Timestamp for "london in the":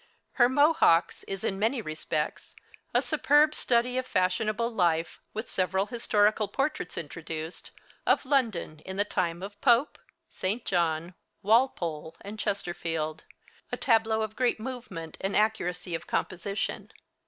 8.25-9.05